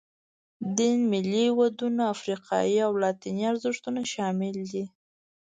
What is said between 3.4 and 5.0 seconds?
ارزښتونه شامل دي.